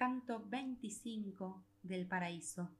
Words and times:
Canto 0.00 0.42
25 0.46 1.62
del 1.82 2.06
Paraíso. 2.06 2.70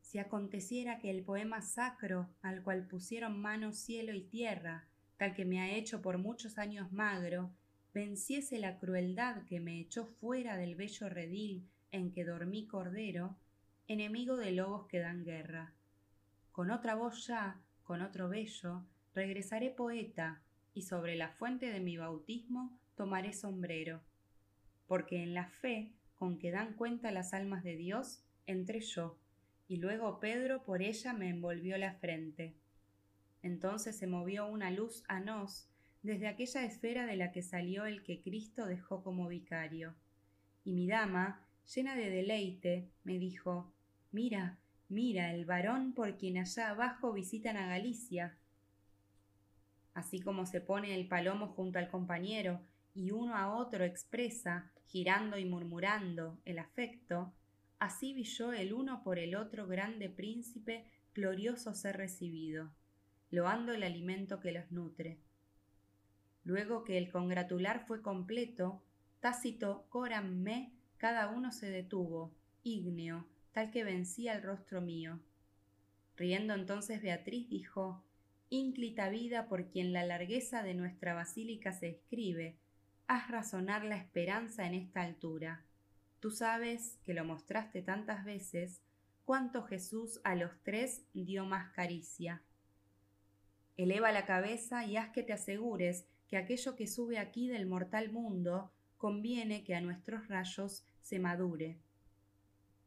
Si 0.00 0.18
aconteciera 0.18 0.98
que 0.98 1.08
el 1.08 1.22
poema 1.22 1.62
sacro 1.62 2.28
al 2.42 2.64
cual 2.64 2.88
pusieron 2.88 3.40
mano 3.40 3.72
cielo 3.72 4.12
y 4.12 4.22
tierra, 4.22 4.88
tal 5.16 5.36
que 5.36 5.44
me 5.44 5.60
ha 5.60 5.70
hecho 5.70 6.02
por 6.02 6.18
muchos 6.18 6.58
años 6.58 6.90
magro, 6.90 7.52
venciese 7.94 8.58
la 8.58 8.80
crueldad 8.80 9.44
que 9.44 9.60
me 9.60 9.78
echó 9.78 10.04
fuera 10.04 10.56
del 10.56 10.74
bello 10.74 11.08
redil 11.08 11.68
en 11.92 12.10
que 12.10 12.24
dormí 12.24 12.66
cordero, 12.66 13.36
enemigo 13.86 14.36
de 14.36 14.50
lobos 14.50 14.88
que 14.88 14.98
dan 14.98 15.24
guerra. 15.24 15.74
Con 16.50 16.72
otra 16.72 16.96
voz 16.96 17.24
ya, 17.24 17.62
con 17.84 18.02
otro 18.02 18.28
bello, 18.28 18.84
regresaré 19.14 19.70
poeta, 19.70 20.42
y 20.74 20.82
sobre 20.82 21.14
la 21.14 21.28
fuente 21.28 21.70
de 21.70 21.78
mi 21.78 21.96
bautismo 21.96 22.76
tomaré 22.96 23.32
sombrero. 23.32 24.02
Porque 24.88 25.22
en 25.22 25.34
la 25.34 25.46
fe 25.46 25.92
con 26.16 26.38
que 26.38 26.50
dan 26.50 26.74
cuenta 26.74 27.12
las 27.12 27.32
almas 27.32 27.62
de 27.62 27.76
Dios, 27.76 28.24
entré 28.46 28.80
yo, 28.80 29.16
y 29.68 29.76
luego 29.76 30.18
Pedro 30.18 30.64
por 30.64 30.82
ella 30.82 31.12
me 31.12 31.28
envolvió 31.28 31.78
la 31.78 31.94
frente. 31.94 32.56
Entonces 33.42 33.96
se 33.96 34.08
movió 34.08 34.48
una 34.48 34.72
luz 34.72 35.04
a 35.06 35.20
nos 35.20 35.68
desde 36.02 36.26
aquella 36.26 36.64
esfera 36.64 37.06
de 37.06 37.16
la 37.16 37.30
que 37.32 37.42
salió 37.42 37.84
el 37.86 38.02
que 38.02 38.20
Cristo 38.20 38.66
dejó 38.66 39.02
como 39.04 39.28
vicario. 39.28 39.94
Y 40.64 40.72
mi 40.72 40.88
dama, 40.88 41.46
llena 41.72 41.94
de 41.94 42.10
deleite, 42.10 42.88
me 43.04 43.18
dijo, 43.18 43.72
Mira, 44.10 44.58
mira, 44.88 45.32
el 45.34 45.44
varón 45.44 45.92
por 45.92 46.16
quien 46.16 46.38
allá 46.38 46.70
abajo 46.70 47.12
visitan 47.12 47.56
a 47.56 47.66
Galicia, 47.66 48.38
así 49.92 50.20
como 50.20 50.46
se 50.46 50.60
pone 50.60 50.94
el 50.94 51.06
palomo 51.08 51.48
junto 51.48 51.78
al 51.78 51.88
compañero 51.90 52.60
y 52.98 53.12
uno 53.12 53.36
a 53.36 53.54
otro 53.54 53.84
expresa, 53.84 54.72
girando 54.86 55.38
y 55.38 55.44
murmurando, 55.44 56.36
el 56.44 56.58
afecto, 56.58 57.32
así 57.78 58.12
vi 58.12 58.24
yo 58.24 58.52
el 58.52 58.72
uno 58.72 59.04
por 59.04 59.20
el 59.20 59.36
otro 59.36 59.68
grande 59.68 60.10
príncipe 60.10 60.84
glorioso 61.14 61.74
ser 61.74 61.96
recibido, 61.96 62.72
loando 63.30 63.72
el 63.72 63.84
alimento 63.84 64.40
que 64.40 64.50
los 64.50 64.72
nutre. 64.72 65.20
Luego 66.42 66.82
que 66.82 66.98
el 66.98 67.08
congratular 67.12 67.86
fue 67.86 68.02
completo, 68.02 68.82
tácito 69.20 69.86
coram 69.90 70.42
me, 70.42 70.72
cada 70.96 71.28
uno 71.28 71.52
se 71.52 71.70
detuvo, 71.70 72.34
ígneo, 72.64 73.28
tal 73.52 73.70
que 73.70 73.84
vencía 73.84 74.34
el 74.34 74.42
rostro 74.42 74.80
mío. 74.80 75.20
Riendo 76.16 76.52
entonces 76.52 77.00
Beatriz 77.00 77.48
dijo, 77.48 78.02
ínclita 78.50 79.08
vida 79.08 79.46
por 79.46 79.68
quien 79.68 79.92
la 79.92 80.04
largueza 80.04 80.64
de 80.64 80.74
nuestra 80.74 81.14
basílica 81.14 81.72
se 81.72 81.90
escribe, 81.90 82.58
haz 83.08 83.30
razonar 83.30 83.84
la 83.84 83.96
esperanza 83.96 84.66
en 84.66 84.74
esta 84.74 85.00
altura. 85.00 85.64
Tú 86.20 86.30
sabes, 86.30 86.98
que 87.04 87.14
lo 87.14 87.24
mostraste 87.24 87.82
tantas 87.82 88.24
veces, 88.24 88.82
cuánto 89.24 89.62
Jesús 89.64 90.20
a 90.24 90.34
los 90.34 90.52
tres 90.62 91.02
dio 91.14 91.46
más 91.46 91.72
caricia. 91.72 92.42
Eleva 93.76 94.12
la 94.12 94.26
cabeza 94.26 94.84
y 94.84 94.96
haz 94.96 95.10
que 95.10 95.22
te 95.22 95.32
asegures 95.32 96.06
que 96.28 96.36
aquello 96.36 96.76
que 96.76 96.86
sube 96.86 97.18
aquí 97.18 97.48
del 97.48 97.66
mortal 97.66 98.12
mundo 98.12 98.70
conviene 98.98 99.64
que 99.64 99.74
a 99.74 99.80
nuestros 99.80 100.28
rayos 100.28 100.84
se 101.00 101.18
madure. 101.18 101.78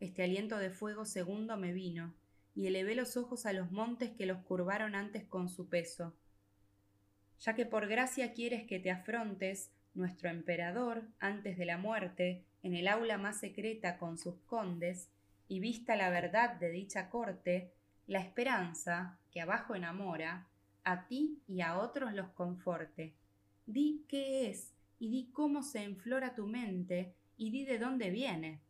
Este 0.00 0.24
aliento 0.24 0.58
de 0.58 0.70
fuego 0.70 1.04
segundo 1.04 1.56
me 1.56 1.72
vino, 1.72 2.14
y 2.56 2.66
elevé 2.66 2.96
los 2.96 3.16
ojos 3.16 3.46
a 3.46 3.52
los 3.52 3.70
montes 3.70 4.10
que 4.10 4.26
los 4.26 4.38
curvaron 4.38 4.96
antes 4.96 5.24
con 5.24 5.48
su 5.48 5.68
peso. 5.68 6.16
Ya 7.40 7.54
que 7.54 7.66
por 7.66 7.86
gracia 7.86 8.32
quieres 8.32 8.66
que 8.66 8.80
te 8.80 8.90
afrontes, 8.90 9.70
nuestro 9.94 10.28
emperador, 10.28 11.08
antes 11.18 11.58
de 11.58 11.64
la 11.64 11.78
muerte, 11.78 12.44
en 12.62 12.74
el 12.74 12.88
aula 12.88 13.18
más 13.18 13.40
secreta 13.40 13.98
con 13.98 14.18
sus 14.18 14.36
condes, 14.46 15.10
y 15.48 15.60
vista 15.60 15.96
la 15.96 16.10
verdad 16.10 16.56
de 16.56 16.70
dicha 16.70 17.08
corte, 17.08 17.72
la 18.06 18.20
esperanza, 18.20 19.18
que 19.30 19.40
abajo 19.40 19.74
enamora, 19.74 20.46
a 20.84 21.06
ti 21.06 21.42
y 21.46 21.60
a 21.60 21.78
otros 21.78 22.12
los 22.12 22.28
conforte. 22.30 23.14
Di 23.66 24.04
qué 24.08 24.50
es, 24.50 24.72
y 24.98 25.10
di 25.10 25.30
cómo 25.32 25.62
se 25.62 25.82
enflora 25.82 26.34
tu 26.34 26.46
mente, 26.46 27.14
y 27.36 27.50
di 27.50 27.64
de 27.64 27.78
dónde 27.78 28.10
viene. 28.10 28.60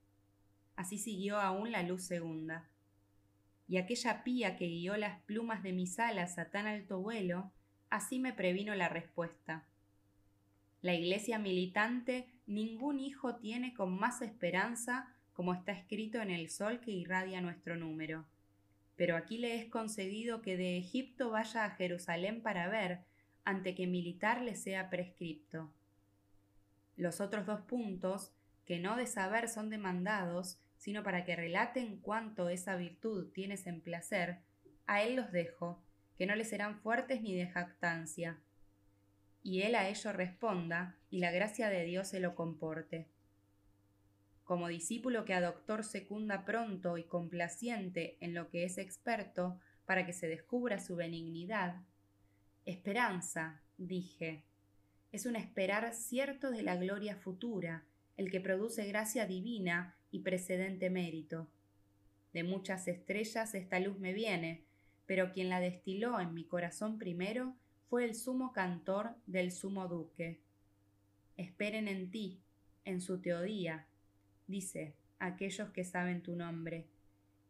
Así 0.76 0.98
siguió 0.98 1.40
aún 1.40 1.72
la 1.72 1.82
luz 1.82 2.04
segunda 2.04 2.68
y 3.68 3.76
aquella 3.76 4.24
pía 4.24 4.56
que 4.56 4.66
guió 4.66 4.96
las 4.96 5.20
plumas 5.20 5.62
de 5.62 5.72
mis 5.72 5.98
alas 5.98 6.38
a 6.38 6.50
tan 6.50 6.66
alto 6.66 7.00
vuelo, 7.00 7.52
así 7.90 8.18
me 8.18 8.32
previno 8.32 8.74
la 8.74 8.88
respuesta. 8.88 9.66
La 10.80 10.94
iglesia 10.94 11.38
militante 11.38 12.28
ningún 12.46 13.00
hijo 13.00 13.36
tiene 13.36 13.74
con 13.74 13.98
más 13.98 14.22
esperanza 14.22 15.12
como 15.32 15.54
está 15.54 15.72
escrito 15.72 16.20
en 16.20 16.30
el 16.30 16.50
sol 16.50 16.80
que 16.80 16.90
irradia 16.90 17.40
nuestro 17.40 17.76
número. 17.76 18.26
Pero 18.96 19.16
aquí 19.16 19.38
le 19.38 19.56
es 19.56 19.66
concedido 19.66 20.42
que 20.42 20.56
de 20.56 20.76
Egipto 20.76 21.30
vaya 21.30 21.64
a 21.64 21.70
Jerusalén 21.70 22.42
para 22.42 22.68
ver, 22.68 23.00
ante 23.44 23.74
que 23.74 23.86
militar 23.86 24.42
le 24.42 24.56
sea 24.56 24.90
prescripto. 24.90 25.72
Los 26.96 27.20
otros 27.20 27.46
dos 27.46 27.60
puntos, 27.60 28.32
que 28.66 28.80
no 28.80 28.96
de 28.96 29.06
saber 29.06 29.48
son 29.48 29.70
demandados, 29.70 30.58
sino 30.76 31.02
para 31.02 31.24
que 31.24 31.36
relaten 31.36 31.98
cuánto 31.98 32.48
esa 32.48 32.76
virtud 32.76 33.30
tienes 33.32 33.66
en 33.66 33.80
placer, 33.80 34.40
a 34.86 35.02
él 35.02 35.16
los 35.16 35.30
dejo, 35.30 35.82
que 36.16 36.26
no 36.26 36.34
le 36.34 36.44
serán 36.44 36.80
fuertes 36.80 37.22
ni 37.22 37.34
de 37.34 37.46
jactancia. 37.46 38.40
Y 39.48 39.62
él 39.62 39.76
a 39.76 39.88
ello 39.88 40.12
responda, 40.12 40.98
y 41.08 41.20
la 41.20 41.30
gracia 41.30 41.70
de 41.70 41.82
Dios 41.84 42.08
se 42.08 42.20
lo 42.20 42.34
comporte. 42.34 43.08
Como 44.44 44.68
discípulo 44.68 45.24
que 45.24 45.32
a 45.32 45.40
doctor 45.40 45.84
secunda 45.84 46.44
pronto 46.44 46.98
y 46.98 47.04
complaciente 47.04 48.18
en 48.20 48.34
lo 48.34 48.50
que 48.50 48.64
es 48.64 48.76
experto, 48.76 49.58
para 49.86 50.04
que 50.04 50.12
se 50.12 50.28
descubra 50.28 50.78
su 50.80 50.96
benignidad, 50.96 51.76
esperanza, 52.66 53.62
dije, 53.78 54.44
es 55.12 55.24
un 55.24 55.34
esperar 55.34 55.94
cierto 55.94 56.50
de 56.50 56.62
la 56.62 56.76
gloria 56.76 57.16
futura, 57.16 57.86
el 58.18 58.30
que 58.30 58.42
produce 58.42 58.86
gracia 58.86 59.24
divina 59.24 59.96
y 60.10 60.18
precedente 60.18 60.90
mérito. 60.90 61.48
De 62.34 62.42
muchas 62.42 62.86
estrellas 62.86 63.54
esta 63.54 63.80
luz 63.80 63.98
me 63.98 64.12
viene, 64.12 64.66
pero 65.06 65.32
quien 65.32 65.48
la 65.48 65.58
destiló 65.58 66.20
en 66.20 66.34
mi 66.34 66.44
corazón 66.44 66.98
primero 66.98 67.56
fue 67.88 68.04
el 68.04 68.14
sumo 68.14 68.52
cantor 68.52 69.14
del 69.26 69.52
sumo 69.52 69.88
duque. 69.88 70.40
Esperen 71.36 71.88
en 71.88 72.10
ti, 72.10 72.40
en 72.84 73.00
su 73.00 73.20
teodía, 73.20 73.86
dice, 74.46 74.94
aquellos 75.18 75.70
que 75.70 75.84
saben 75.84 76.22
tu 76.22 76.36
nombre. 76.36 76.86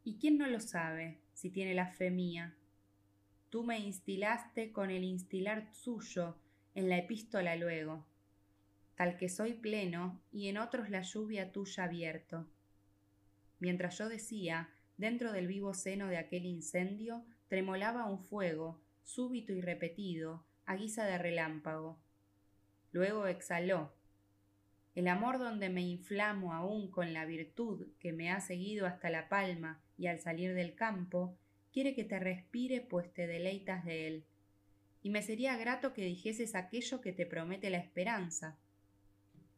¿Y 0.05 0.19
quién 0.19 0.39
no 0.39 0.47
lo 0.47 0.61
sabe, 0.61 1.19
si 1.33 1.51
tiene 1.51 1.75
la 1.75 1.89
fe 1.89 2.11
mía? 2.11 2.55
Tú 3.51 3.65
me 3.65 3.79
instilaste 3.79 4.73
con 4.73 4.91
el 4.91 5.05
instilar 5.05 5.73
suyo 5.73 6.37
en 6.75 6.89
la 6.89 6.99
epístola 6.99 7.57
luego 7.57 8.05
tal 8.99 9.17
que 9.17 9.29
soy 9.29 9.53
pleno 9.53 10.21
y 10.33 10.49
en 10.49 10.59
otros 10.59 10.91
la 10.91 11.03
lluvia 11.03 11.53
tuya 11.53 11.85
abierto. 11.85 12.49
Mientras 13.61 13.97
yo 13.97 14.09
decía, 14.09 14.71
dentro 14.97 15.31
del 15.31 15.47
vivo 15.47 15.73
seno 15.73 16.09
de 16.09 16.17
aquel 16.17 16.45
incendio, 16.45 17.25
tremolaba 17.47 18.07
un 18.07 18.19
fuego, 18.19 18.81
súbito 19.09 19.55
y 19.55 19.63
repetido, 19.63 20.45
a 20.67 20.77
guisa 20.77 21.07
de 21.07 21.17
relámpago. 21.17 21.99
Luego 22.93 23.27
exhaló. 23.27 23.95
El 24.95 25.09
amor 25.09 25.39
donde 25.39 25.71
me 25.71 25.81
inflamo 25.81 26.53
aún 26.53 26.91
con 26.91 27.15
la 27.15 27.25
virtud 27.25 27.87
que 28.01 28.13
me 28.13 28.31
ha 28.31 28.41
seguido 28.41 28.87
hasta 28.87 29.09
la 29.09 29.31
palma 29.31 29.81
y 29.97 30.09
al 30.09 30.21
salir 30.21 30.53
del 30.53 30.75
campo, 30.75 31.39
quiere 31.73 31.95
que 31.95 32.05
te 32.05 32.19
respire 32.19 32.83
pues 32.83 33.11
te 33.15 33.27
deleitas 33.27 33.83
de 33.87 34.09
él. 34.09 34.25
Y 35.03 35.09
me 35.09 35.23
sería 35.23 35.57
grato 35.57 35.95
que 35.95 36.05
dijeses 36.05 36.55
aquello 36.55 37.01
que 37.01 37.13
te 37.13 37.25
promete 37.25 37.71
la 37.71 37.79
esperanza, 37.79 38.59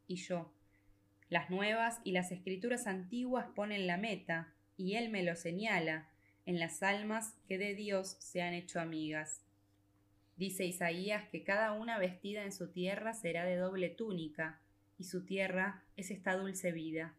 y 0.07 0.15
yo. 0.15 0.53
Las 1.27 1.49
nuevas 1.49 1.99
y 2.05 2.13
las 2.13 2.31
escrituras 2.31 2.87
antiguas 2.87 3.47
ponen 3.53 3.85
la 3.85 3.97
meta, 3.97 4.53
y 4.77 4.95
Él 4.95 5.09
me 5.09 5.23
lo 5.23 5.35
señala, 5.35 6.10
en 6.45 6.59
las 6.59 6.83
almas 6.83 7.35
que 7.47 7.57
de 7.57 7.75
Dios 7.75 8.17
se 8.19 8.41
han 8.41 8.53
hecho 8.53 8.79
amigas. 8.79 9.41
Dice 10.37 10.65
Isaías 10.65 11.29
que 11.29 11.43
cada 11.43 11.73
una 11.73 11.99
vestida 11.99 12.43
en 12.43 12.51
su 12.51 12.71
tierra 12.71 13.13
será 13.13 13.45
de 13.45 13.57
doble 13.57 13.89
túnica, 13.89 14.59
y 14.97 15.03
su 15.05 15.25
tierra 15.25 15.83
es 15.97 16.11
esta 16.11 16.35
dulce 16.35 16.71
vida. 16.71 17.15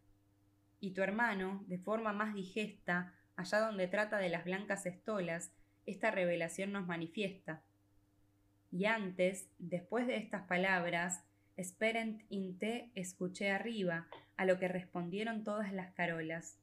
Y 0.80 0.92
tu 0.92 1.02
hermano, 1.02 1.64
de 1.66 1.78
forma 1.78 2.12
más 2.12 2.34
digesta, 2.34 3.14
allá 3.36 3.60
donde 3.60 3.88
trata 3.88 4.18
de 4.18 4.28
las 4.28 4.44
blancas 4.44 4.86
estolas, 4.86 5.52
esta 5.86 6.10
revelación 6.10 6.72
nos 6.72 6.86
manifiesta. 6.86 7.62
Y 8.70 8.86
antes, 8.86 9.48
después 9.58 10.06
de 10.06 10.16
estas 10.16 10.42
palabras, 10.42 11.24
Sperent 11.60 12.22
in 12.30 12.58
te 12.58 12.90
escuché 12.94 13.50
arriba, 13.50 14.08
a 14.36 14.44
lo 14.44 14.58
que 14.58 14.68
respondieron 14.68 15.44
todas 15.44 15.72
las 15.72 15.92
carolas. 15.92 16.58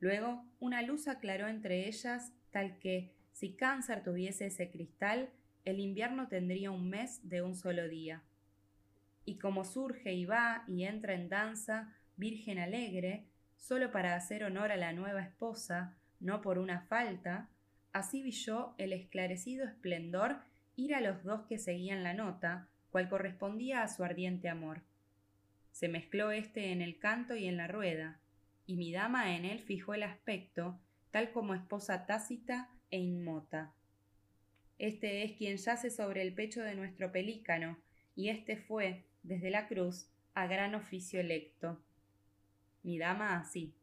Luego 0.00 0.44
una 0.60 0.82
luz 0.82 1.08
aclaró 1.08 1.48
entre 1.48 1.88
ellas, 1.88 2.32
tal 2.50 2.78
que, 2.78 3.12
si 3.32 3.54
cáncer 3.54 4.02
tuviese 4.02 4.46
ese 4.46 4.70
cristal, 4.70 5.30
el 5.64 5.80
invierno 5.80 6.28
tendría 6.28 6.70
un 6.70 6.88
mes 6.88 7.20
de 7.28 7.42
un 7.42 7.54
solo 7.54 7.88
día. 7.88 8.22
y 9.28 9.36
como 9.36 9.62
surge 9.66 10.14
y 10.14 10.24
va 10.24 10.64
y 10.66 10.84
entra 10.84 11.12
en 11.12 11.28
danza, 11.28 11.94
virgen 12.16 12.58
alegre, 12.58 13.26
solo 13.58 13.92
para 13.92 14.14
hacer 14.14 14.42
honor 14.42 14.72
a 14.72 14.76
la 14.78 14.94
nueva 14.94 15.20
esposa, 15.20 15.98
no 16.18 16.40
por 16.40 16.58
una 16.58 16.80
falta, 16.80 17.50
así 17.92 18.22
vi 18.22 18.30
yo 18.30 18.74
el 18.78 18.94
esclarecido 18.94 19.66
esplendor 19.66 20.38
ir 20.76 20.94
a 20.94 21.02
los 21.02 21.24
dos 21.24 21.42
que 21.42 21.58
seguían 21.58 22.02
la 22.02 22.14
nota, 22.14 22.68
cual 22.90 23.10
correspondía 23.10 23.82
a 23.82 23.88
su 23.88 24.02
ardiente 24.02 24.48
amor. 24.48 24.80
Se 25.72 25.88
mezcló 25.88 26.30
éste 26.30 26.72
en 26.72 26.80
el 26.80 26.98
canto 26.98 27.36
y 27.36 27.48
en 27.48 27.58
la 27.58 27.68
rueda, 27.68 28.20
y 28.68 28.76
mi 28.76 28.92
dama 28.92 29.34
en 29.34 29.46
él 29.46 29.60
fijó 29.60 29.94
el 29.94 30.02
aspecto, 30.02 30.78
tal 31.10 31.32
como 31.32 31.54
esposa 31.54 32.04
tácita 32.04 32.70
e 32.90 32.98
inmota. 32.98 33.72
Este 34.76 35.24
es 35.24 35.32
quien 35.38 35.56
yace 35.56 35.90
sobre 35.90 36.20
el 36.20 36.34
pecho 36.34 36.62
de 36.62 36.74
nuestro 36.74 37.10
pelícano, 37.10 37.78
y 38.14 38.28
este 38.28 38.58
fue, 38.58 39.06
desde 39.22 39.48
la 39.48 39.68
cruz, 39.68 40.10
a 40.34 40.46
gran 40.46 40.74
oficio 40.74 41.18
electo. 41.18 41.82
Mi 42.82 42.98
dama 42.98 43.38
así, 43.38 43.74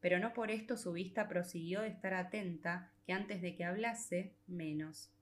pero 0.00 0.18
no 0.18 0.32
por 0.32 0.50
esto 0.50 0.76
su 0.76 0.92
vista 0.92 1.28
prosiguió 1.28 1.82
de 1.82 1.88
estar 1.88 2.12
atenta, 2.12 2.90
que 3.06 3.12
antes 3.12 3.42
de 3.42 3.54
que 3.54 3.62
hablase, 3.62 4.34
menos. 4.48 5.12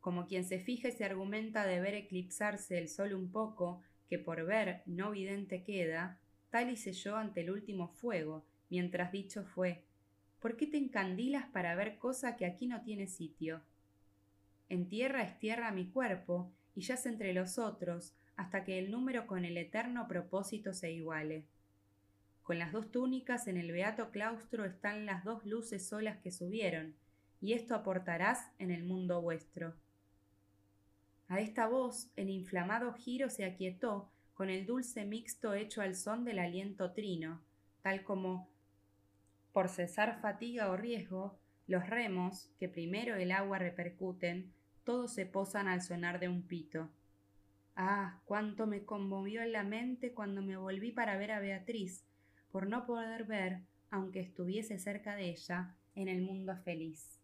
Como 0.00 0.26
quien 0.26 0.46
se 0.46 0.58
fija 0.58 0.88
y 0.88 0.92
se 0.92 1.04
argumenta 1.04 1.66
de 1.66 1.80
ver 1.80 1.92
eclipsarse 1.92 2.78
el 2.78 2.88
sol 2.88 3.12
un 3.12 3.30
poco, 3.30 3.82
que 4.08 4.18
por 4.18 4.46
ver 4.46 4.84
no 4.86 5.10
vidente 5.10 5.62
queda, 5.62 6.18
tal 6.50 6.70
hice 6.70 6.92
yo 6.92 7.16
ante 7.16 7.40
el 7.40 7.50
último 7.50 7.88
fuego, 7.88 8.44
mientras 8.68 9.12
dicho 9.12 9.44
fue 9.44 9.84
¿Por 10.40 10.56
qué 10.56 10.66
te 10.66 10.78
encandilas 10.78 11.46
para 11.48 11.74
ver 11.74 11.98
cosa 11.98 12.36
que 12.36 12.46
aquí 12.46 12.66
no 12.66 12.82
tiene 12.82 13.06
sitio? 13.06 13.62
En 14.68 14.88
tierra 14.88 15.22
es 15.22 15.38
tierra 15.38 15.70
mi 15.70 15.90
cuerpo, 15.90 16.50
y 16.74 16.80
yace 16.80 17.08
entre 17.08 17.34
los 17.34 17.58
otros, 17.58 18.14
hasta 18.36 18.64
que 18.64 18.78
el 18.78 18.90
número 18.90 19.26
con 19.26 19.44
el 19.44 19.58
eterno 19.58 20.08
propósito 20.08 20.72
se 20.72 20.92
iguale. 20.92 21.44
Con 22.42 22.58
las 22.58 22.72
dos 22.72 22.90
túnicas 22.90 23.48
en 23.48 23.58
el 23.58 23.70
beato 23.70 24.10
claustro 24.10 24.64
están 24.64 25.04
las 25.04 25.24
dos 25.24 25.44
luces 25.44 25.86
solas 25.86 26.18
que 26.18 26.30
subieron, 26.30 26.94
y 27.40 27.52
esto 27.52 27.74
aportarás 27.74 28.50
en 28.58 28.70
el 28.70 28.84
mundo 28.84 29.20
vuestro. 29.20 29.74
A 31.28 31.38
esta 31.40 31.68
voz 31.68 32.10
el 32.16 32.30
inflamado 32.30 32.92
giro 32.94 33.28
se 33.28 33.44
aquietó 33.44 34.10
con 34.40 34.48
el 34.48 34.64
dulce 34.64 35.04
mixto 35.04 35.52
hecho 35.52 35.82
al 35.82 35.94
son 35.94 36.24
del 36.24 36.38
aliento 36.38 36.92
trino, 36.92 37.42
tal 37.82 38.02
como, 38.04 38.48
por 39.52 39.68
cesar 39.68 40.18
fatiga 40.22 40.70
o 40.70 40.78
riesgo, 40.78 41.38
los 41.66 41.86
remos, 41.86 42.50
que 42.58 42.66
primero 42.66 43.16
el 43.16 43.32
agua 43.32 43.58
repercuten, 43.58 44.50
todos 44.82 45.12
se 45.12 45.26
posan 45.26 45.68
al 45.68 45.82
sonar 45.82 46.20
de 46.20 46.30
un 46.30 46.40
pito. 46.40 46.88
Ah, 47.76 48.22
cuánto 48.24 48.66
me 48.66 48.86
conmovió 48.86 49.42
en 49.42 49.52
la 49.52 49.62
mente 49.62 50.14
cuando 50.14 50.40
me 50.40 50.56
volví 50.56 50.90
para 50.90 51.18
ver 51.18 51.32
a 51.32 51.40
Beatriz, 51.40 52.06
por 52.50 52.66
no 52.66 52.86
poder 52.86 53.24
ver, 53.24 53.60
aunque 53.90 54.20
estuviese 54.20 54.78
cerca 54.78 55.16
de 55.16 55.28
ella, 55.28 55.76
en 55.94 56.08
el 56.08 56.22
mundo 56.22 56.56
feliz. 56.64 57.19